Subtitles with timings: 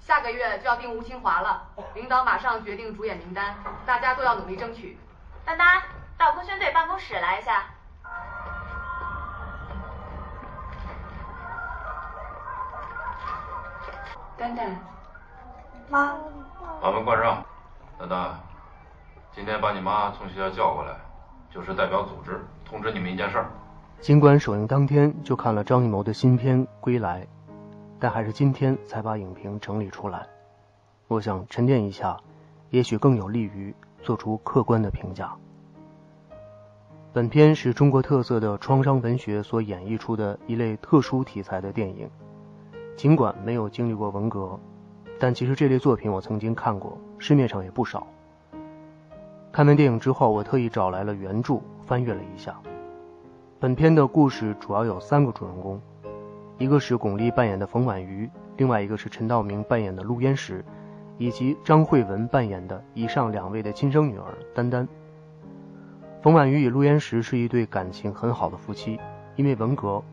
[0.00, 1.62] 下个月就要定吴清华了，
[1.94, 3.54] 领导马上决定主演名单，
[3.86, 4.98] 大家都要努力争取。
[5.44, 5.82] 丹丹，
[6.18, 7.64] 到空宣队办公室来一下。
[14.36, 14.80] 丹丹，
[15.88, 16.16] 妈，
[16.80, 17.44] 把门关上。
[17.98, 18.40] 丹丹，
[19.32, 20.96] 今天把你妈从学校叫过来，
[21.50, 23.46] 就是代表组织通知你们一件事儿。
[24.00, 27.20] 尽管首映当天就看了张艺谋的新片《归来》，
[28.00, 30.26] 但还是今天才把影评整理出来。
[31.06, 32.16] 我想沉淀一下，
[32.70, 35.32] 也许更有利于做出客观的评价。
[37.12, 42.08] 本片是中国特色的创伤文学所演绎出的一类特殊题材的电影。
[42.96, 44.58] 尽管没有经历过文革，
[45.18, 48.06] 但其实这类作品我曾经看过，市面上也不少。
[49.50, 52.56] 看完电影之后，我特意找来了原著翻阅了一下。
[53.58, 55.80] 本片的故事主要有三个主人公，
[56.60, 60.62] 一个是巩俐扮演的冯婉瑜，另外一个是陈道明扮演的陆焉识，
[61.16, 64.86] 以及张慧雯扮演的以上两位的亲生女儿丹丹。
[66.20, 69.00] 冯婉瑜与陆焉识是一对感情很好的夫妻，
[69.36, 70.04] 因为文革，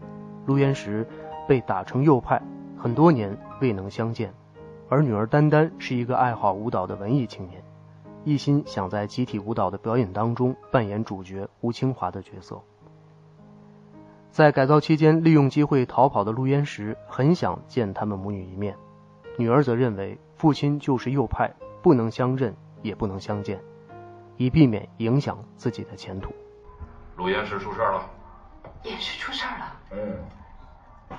[0.46, 1.06] 陆焉识
[1.50, 2.42] 被打成右派。
[2.78, 4.34] 很多年未能相见，
[4.88, 7.62] 而女儿丹丹是一个爱好舞蹈的文艺青年，
[8.24, 12.64] 一心想在集体舞蹈的表演当中扮演主角吴清华的角色。
[14.38, 18.78] 在改造期间利用机会逃跑的陆焉识很想见他们母女一面，
[19.36, 23.60] 女儿则认为父亲就是右派，不能相认也不能相见，
[24.36, 26.32] 以避免影响自己的前途。
[27.16, 28.08] 陆焉识出事了，
[28.84, 29.76] 也是出事了。
[29.94, 31.18] 嗯。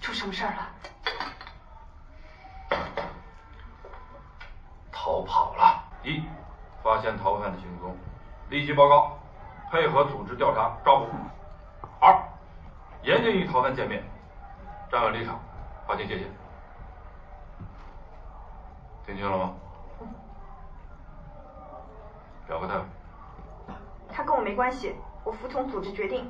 [0.00, 0.66] 出什么事儿了？
[4.90, 5.84] 逃跑了。
[6.02, 6.22] 一，
[6.82, 7.94] 发现逃犯的行踪，
[8.48, 9.18] 立即报告，
[9.70, 11.04] 配合组织调查抓捕。
[13.04, 14.02] 二，严禁与逃犯见面，
[14.90, 15.38] 站稳立场，
[15.86, 16.26] 划清界限。
[19.06, 19.54] 听清了吗？
[22.46, 22.74] 表个态。
[24.08, 26.26] 他跟我没关系，我服从组织决定。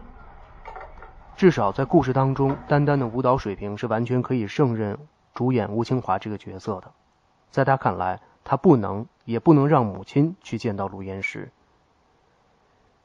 [1.36, 4.98] 至少在故事当中，丹丹的舞蹈水平是完全可以胜任
[5.32, 6.90] 主演吴清华这个角色的。
[7.50, 11.52] 在他看来，他不能也不能让母亲去见到陆焉识。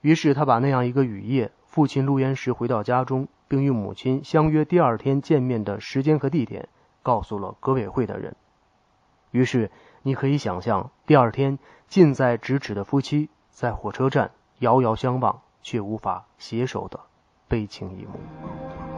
[0.01, 6.67] 于是他把那样一个雨夜，父亲陆焉识回到家中，并与母亲相约第二天见面的时间和地点，
[7.01, 8.35] 告诉了革委会的人。
[9.31, 11.57] 于是你可以想象，第二天
[11.87, 16.99] 近在咫尺的夫妻在火车站遥遥相望，却无法携手的。
[17.47, 18.88] 悲情一幕。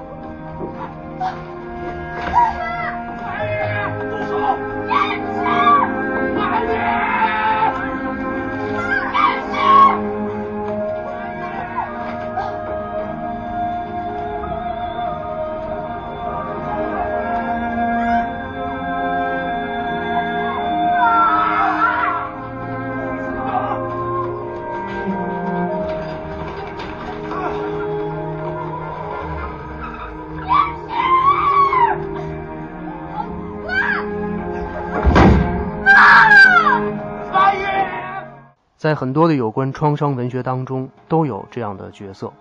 [38.81, 42.33] 在很多的有关创伤文学当中，都有这样的角色，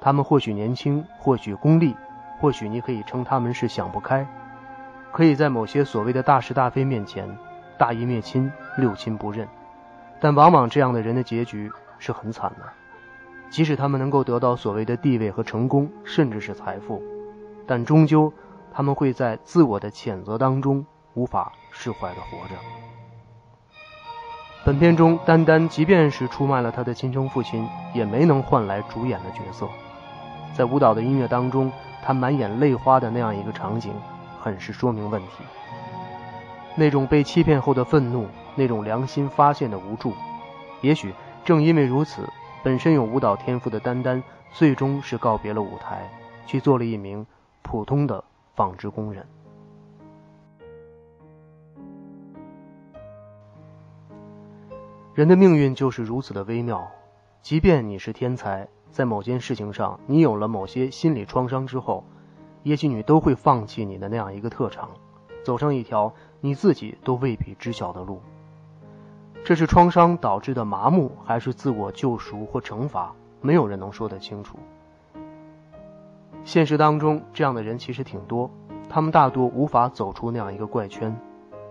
[0.00, 1.94] 他们或许年轻，或许功利，
[2.40, 4.26] 或许你可以称他们是想不开，
[5.12, 7.28] 可以在某些所谓的大是大非面前
[7.76, 9.46] 大义灭亲，六亲不认，
[10.18, 12.64] 但往往这样的人的结局是很惨的。
[13.50, 17.02] 即使他们能够得到所谓的地位和成功，甚至是财富，
[17.66, 18.32] 但终究
[18.72, 22.95] 他们会在自我的谴责当中无法释怀的活着。
[24.66, 29.64] 本片中，丹丹即便是出卖了他的亲生父亲，也没能换来主演的角色。
[30.52, 31.70] 在舞蹈的音乐当中，
[32.02, 33.92] 他满眼泪花的那样一个场景，
[34.40, 35.44] 很是说明问题。
[36.74, 38.26] 那种被欺骗后的愤怒，
[38.56, 40.12] 那种良心发现的无助，
[40.80, 42.28] 也许正因为如此，
[42.64, 46.10] 本身有舞蹈天赋的丹丹，最终是告别了舞台，
[46.44, 47.24] 去做了一名
[47.62, 48.24] 普通的
[48.56, 49.24] 纺织工人。
[55.16, 56.86] 人的命运就是如此的微妙，
[57.40, 62.04] 即便你是天才，在某件事情上你有了某些心理创伤之后，
[62.64, 64.90] 也许你都会放弃你的那样一个特长，
[65.42, 68.20] 走上一条你自己都未必知晓的路。
[69.42, 73.14] 这是创伤导致的麻木，还是自我救赎或惩罚？
[73.40, 74.58] 没有人能说得清楚。
[76.44, 78.50] 现实当中，这样的人其实挺多，
[78.90, 81.18] 他们大多无法走出那样一个怪圈，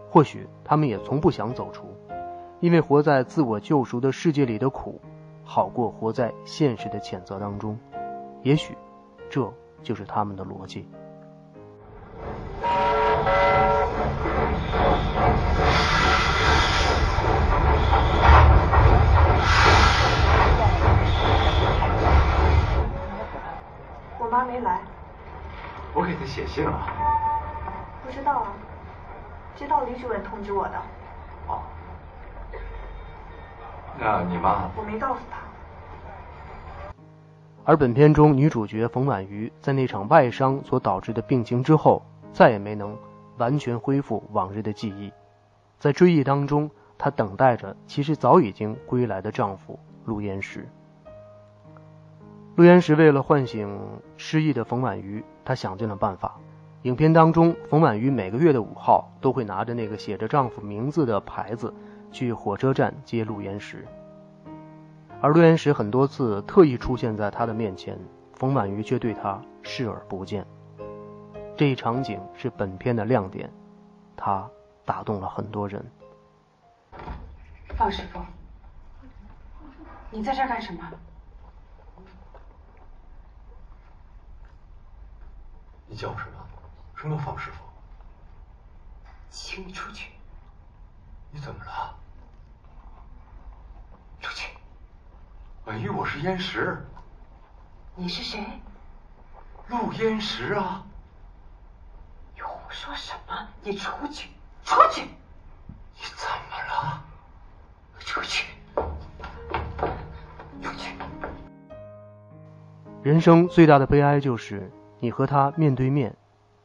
[0.09, 1.85] 或许他们也从不想走出。
[2.65, 4.99] 因为活在自我救赎的世界里的苦，
[5.43, 7.77] 好过活在现实的谴责当中。
[8.41, 8.75] 也许，
[9.29, 9.53] 这
[9.83, 10.89] 就是他们的逻辑。
[24.17, 24.81] 我妈没来。
[25.93, 26.89] 我给她写信了。
[28.03, 28.47] 不知道啊，
[29.55, 30.81] 接到李主任通知我的。
[31.47, 31.61] 哦。
[33.99, 34.69] 那你妈？
[34.77, 35.37] 我没告诉她。
[37.63, 42.01] 而本片中女主角冯婉瑜在那场外伤所导致的病情之后，
[42.31, 42.95] 再也没能
[43.37, 45.11] 完全恢复往日的记忆。
[45.79, 50.67] 在追忆当中，她等待着其实早已经归来的丈夫陆焉识。
[52.55, 53.77] 陆焉识为了唤醒
[54.15, 56.35] 失忆的冯婉瑜，他想尽了办法。
[56.83, 61.73] 影片当中，冯婉瑜每个月的五号都会拿着那个写着丈夫名字的牌子
[62.11, 63.87] 去火车站接陆岩石。
[65.21, 67.99] 而陆岩石很多次特意出现在他的面前，
[68.33, 70.45] 冯婉瑜却对他视而不见。
[71.57, 73.49] 这一场景是本片的亮点，
[74.17, 74.49] 它
[74.83, 75.83] 打动了很多人。
[77.77, 78.19] 方师傅，
[80.11, 80.83] 你在这儿干什么？
[85.87, 86.45] 你叫我什么？
[86.95, 87.63] 什么方师傅？
[89.29, 90.11] 请你出去。
[91.31, 91.95] 你怎么了？
[94.19, 94.49] 出去。
[95.75, 96.77] 婉玉，我是燕石。
[97.95, 98.39] 你是谁？
[99.67, 100.85] 陆燕石啊！
[102.33, 103.49] 你胡说什么？
[103.61, 104.29] 你出去，
[104.63, 105.01] 出去！
[105.01, 107.03] 你怎么了？
[107.99, 108.45] 出去！
[110.61, 110.95] 出去！
[113.03, 116.15] 人生最大的悲哀就是你和他面对面，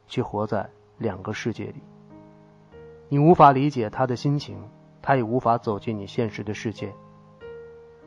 [0.07, 0.69] 却活在
[0.99, 1.83] 两个世界里。
[3.09, 4.69] 你无法理解他的心情，
[5.01, 6.93] 他也无法走进你现实的世界。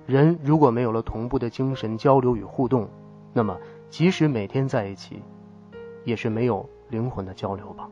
[0.06, 2.88] 人如果没有了同步的精神交流与互动，
[3.32, 3.58] 那么
[3.88, 5.22] 即使每天在一起，
[6.04, 7.88] 也是没有灵魂的交流吧。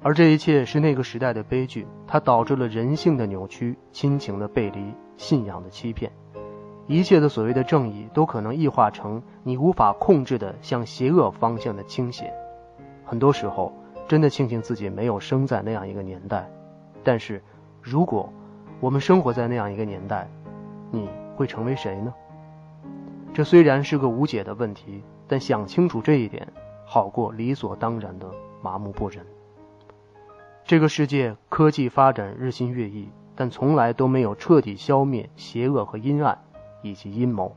[0.00, 6.12] 而这一切是那个时代的悲剧，它导致了人性的扭曲、亲情的背离、信仰的欺骗，
[6.86, 12.32] 一切的所谓的正义都可能异化成你无法控制的向邪恶方向的倾斜。
[13.04, 13.72] 很多时候，
[14.06, 16.48] 真的庆幸自己没有生在那样一个年代。
[17.02, 17.42] 但是，
[17.82, 18.32] 如果
[18.80, 20.28] 我们生活在那样一个年代，
[20.92, 22.14] 你会成为谁呢？
[23.34, 26.46] 这虽然是个无解的问题，但想清楚这一点，
[26.84, 28.30] 好过理所当然的
[28.62, 29.24] 麻木不仁。
[30.64, 36.38] 这个世界科技发展日新月异，但从来都没有彻底消灭邪恶和阴暗
[36.82, 37.56] 以及阴谋。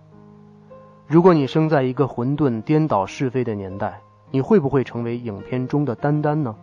[1.08, 4.02] 如果你生在一个混沌颠倒是非的年代，
[4.32, 6.56] 你会不会成为影片中的丹丹呢？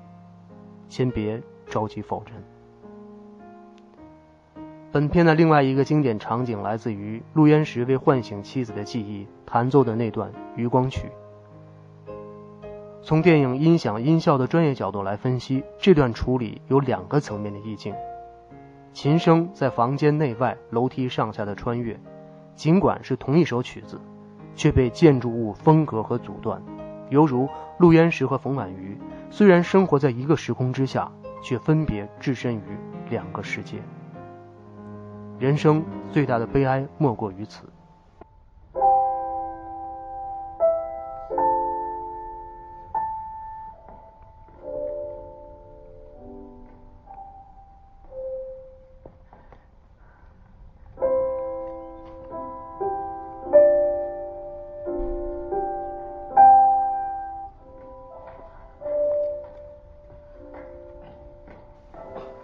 [0.88, 2.57] 先别着急否认。
[4.90, 11.08] 本片的另外一个经典场景来自于陆焉识为唤醒妻子的记忆弹奏的那段《余光曲》。
[13.02, 17.94] 从电影音响音效的专业角度来分析，这段处理有两个层面的意境：
[18.94, 22.00] 琴声在房间内外、楼梯上下的穿越，
[22.55, 24.00] 尽管是同一首曲子，
[24.56, 26.62] 却被建筑物风格和阻断，
[27.11, 27.46] 犹如
[27.76, 28.96] 陆焉识和冯婉瑜
[29.29, 31.12] 虽然生活在一个时空之下，
[31.43, 32.62] 却分别置身于
[33.11, 33.76] 两个世界。
[35.38, 37.62] 人生最大的悲哀莫过于此。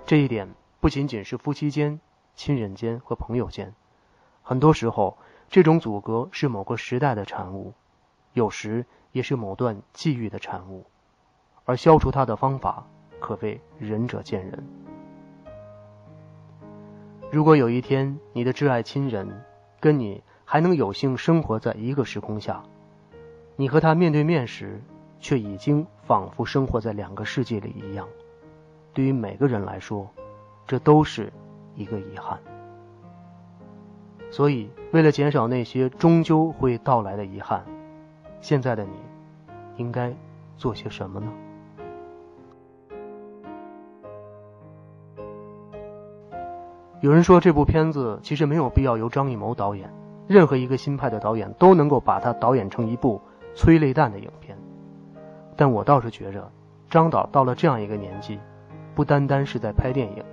[0.07, 1.99] 这一点不仅仅是夫妻间。
[2.35, 3.75] 亲人间和朋友间，
[4.43, 5.17] 很多时候，
[5.49, 7.73] 这种阻隔是某个时代的产物，
[8.33, 10.85] 有时也是某段际遇的产物，
[11.65, 12.85] 而消除它的方法
[13.21, 14.65] 可谓仁者见仁。
[17.31, 19.45] 如果有一天你的挚爱亲人
[19.81, 22.63] 跟你还能有幸生活在一个时空下，
[23.57, 24.83] 你和他面对面时，
[25.21, 28.09] 却已经仿佛生活在两个世界里一样，
[28.93, 30.11] 对于每个人来说，
[30.67, 31.33] 这都是。
[31.75, 32.39] 一个遗憾，
[34.31, 37.65] 所以为了减少那些终究会到来的遗憾，
[38.41, 38.93] 现在的你
[39.77, 40.15] 应该
[40.57, 41.33] 做些什么呢？
[47.01, 49.93] 有人说这部片子其实没有必要由张艺谋导演，
[50.27, 53.21] 任何一个新派的导演都能够把它导演成一部
[53.55, 54.57] 催泪弹的影片，
[55.55, 56.51] 但我倒是觉着
[56.89, 58.39] 张导到了这样一个年纪，
[58.95, 60.25] 不单单是在拍电影。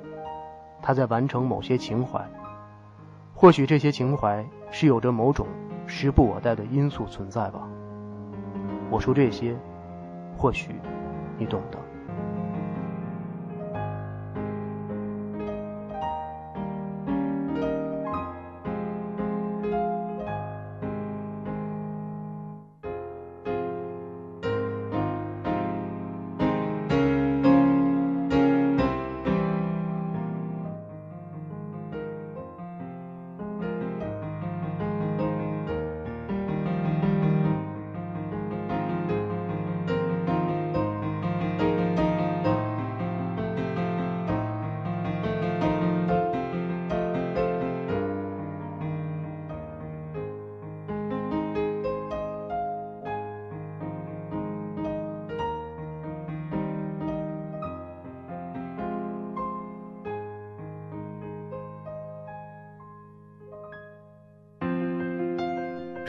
[0.81, 2.25] 他在完成某些情怀，
[3.35, 5.47] 或许这些情怀是有着某种
[5.85, 7.67] 时不我待的因素存在吧。
[8.89, 9.55] 我说这些，
[10.37, 10.75] 或许
[11.37, 11.77] 你懂得。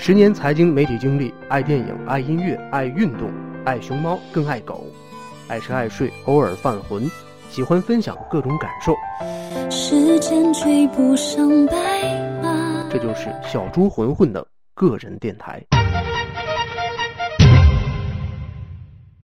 [0.05, 3.31] 十年财经媒体经历，爱电影，爱音乐，爱运动，
[3.65, 4.85] 爱熊猫，更爱狗，
[5.47, 7.09] 爱吃爱睡，偶尔犯浑，
[7.49, 8.97] 喜欢分享各种感受。
[9.71, 14.45] 时间追不上白马，这就是小猪混混的
[14.75, 15.65] 个人电台。